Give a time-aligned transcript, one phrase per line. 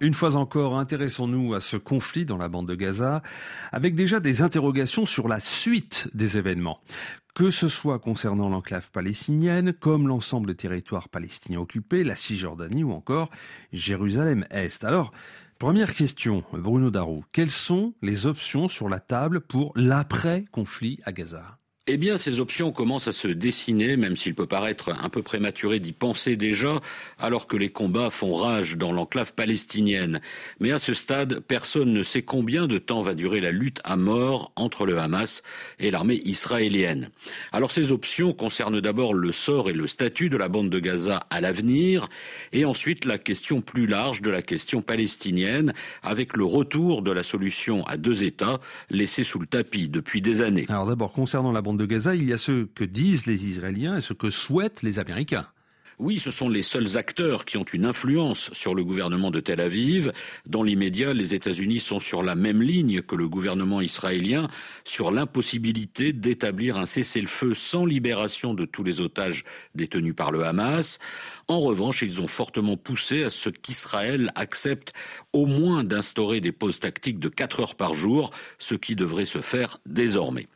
[0.00, 3.22] Une fois encore, intéressons-nous à ce conflit dans la bande de Gaza,
[3.72, 6.80] avec déjà des interrogations sur la suite des événements.
[7.34, 12.92] Que ce soit concernant l'enclave palestinienne, comme l'ensemble des territoires palestiniens occupés, la Cisjordanie ou
[12.92, 13.30] encore
[13.72, 14.84] Jérusalem-Est.
[14.84, 15.12] Alors,
[15.58, 21.58] première question, Bruno Darou, quelles sont les options sur la table pour l'après-conflit à Gaza?
[21.88, 25.78] Eh bien, ces options commencent à se dessiner, même s'il peut paraître un peu prématuré
[25.78, 26.80] d'y penser déjà,
[27.16, 30.20] alors que les combats font rage dans l'enclave palestinienne.
[30.58, 33.96] Mais à ce stade, personne ne sait combien de temps va durer la lutte à
[33.96, 35.44] mort entre le Hamas
[35.78, 37.10] et l'armée israélienne.
[37.52, 41.24] Alors ces options concernent d'abord le sort et le statut de la bande de Gaza
[41.30, 42.08] à l'avenir,
[42.52, 45.72] et ensuite la question plus large de la question palestinienne,
[46.02, 48.58] avec le retour de la solution à deux États
[48.90, 50.66] laissée sous le tapis depuis des années.
[50.68, 53.96] Alors d'abord, concernant la bande de Gaza, il y a ce que disent les Israéliens
[53.96, 55.46] et ce que souhaitent les Américains.
[55.98, 59.62] Oui, ce sont les seuls acteurs qui ont une influence sur le gouvernement de Tel
[59.62, 60.12] Aviv.
[60.44, 64.48] Dans l'immédiat, les États-Unis sont sur la même ligne que le gouvernement israélien
[64.84, 70.98] sur l'impossibilité d'établir un cessez-le-feu sans libération de tous les otages détenus par le Hamas.
[71.48, 74.92] En revanche, ils ont fortement poussé à ce qu'Israël accepte
[75.32, 79.40] au moins d'instaurer des pauses tactiques de 4 heures par jour, ce qui devrait se
[79.40, 80.48] faire désormais.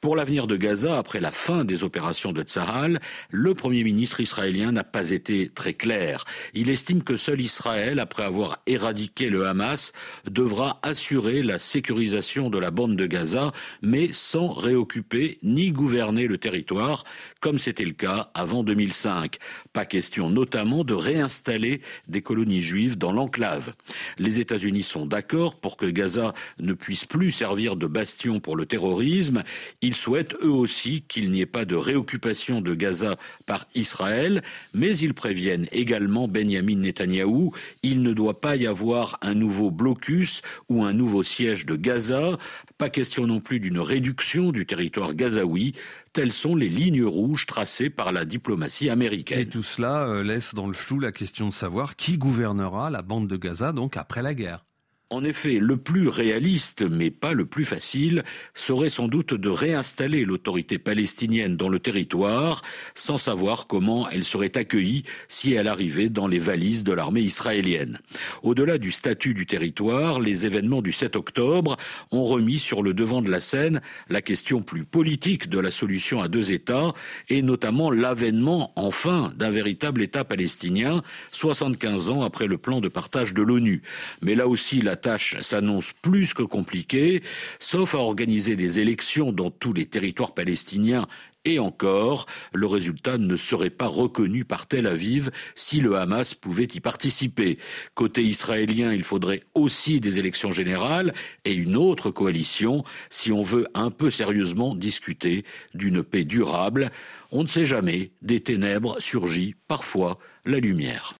[0.00, 3.00] Pour l'avenir de Gaza, après la fin des opérations de Tzahal,
[3.30, 6.24] le Premier ministre israélien n'a pas été très clair.
[6.54, 9.92] Il estime que seul Israël, après avoir éradiqué le Hamas,
[10.30, 16.38] devra assurer la sécurisation de la bande de Gaza, mais sans réoccuper ni gouverner le
[16.38, 17.04] territoire,
[17.40, 19.38] comme c'était le cas avant 2005.
[19.72, 23.74] Pas question notamment de réinstaller des colonies juives dans l'enclave.
[24.18, 28.66] Les États-Unis sont d'accord pour que Gaza ne puisse plus servir de bastion pour le
[28.66, 29.42] terrorisme.
[29.82, 34.42] Ils souhaitent eux aussi qu'il n'y ait pas de réoccupation de Gaza par Israël,
[34.74, 40.42] mais ils préviennent également Benjamin Netanyahou, il ne doit pas y avoir un nouveau blocus
[40.68, 42.36] ou un nouveau siège de Gaza,
[42.78, 45.74] pas question non plus d'une réduction du territoire gazaoui.
[46.12, 49.40] Telles sont les lignes rouges tracées par la diplomatie américaine.
[49.40, 53.02] Et tout cela euh, laisse dans le flou la question de savoir qui gouvernera la
[53.02, 54.64] bande de Gaza donc après la guerre.
[55.14, 60.24] En effet, le plus réaliste, mais pas le plus facile, serait sans doute de réinstaller
[60.24, 62.62] l'autorité palestinienne dans le territoire,
[62.96, 68.00] sans savoir comment elle serait accueillie si elle arrivait dans les valises de l'armée israélienne.
[68.42, 71.76] Au-delà du statut du territoire, les événements du 7 octobre
[72.10, 76.22] ont remis sur le devant de la scène la question plus politique de la solution
[76.22, 76.92] à deux États,
[77.28, 83.32] et notamment l'avènement, enfin, d'un véritable État palestinien, 75 ans après le plan de partage
[83.32, 83.82] de l'ONU.
[84.20, 87.22] Mais là aussi, la tâche s'annonce plus que compliquée,
[87.58, 91.06] sauf à organiser des élections dans tous les territoires palestiniens
[91.44, 96.68] et encore, le résultat ne serait pas reconnu par Tel Aviv si le Hamas pouvait
[96.74, 97.58] y participer.
[97.92, 101.12] Côté israélien, il faudrait aussi des élections générales
[101.44, 105.44] et une autre coalition si on veut un peu sérieusement discuter
[105.74, 106.90] d'une paix durable.
[107.30, 111.12] On ne sait jamais, des ténèbres surgit parfois la lumière.